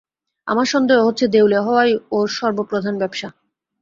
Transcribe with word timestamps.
আমার 0.47 0.67
সন্দেহ 0.73 0.97
হচ্ছে 1.03 1.25
দেউলে 1.27 1.57
হওয়াই 1.59 1.91
ওর 2.11 2.27
সর্বপ্রধান 2.37 2.95
ব্যবসা। 3.01 3.27